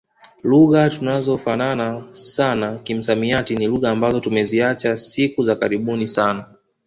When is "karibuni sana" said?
5.55-6.45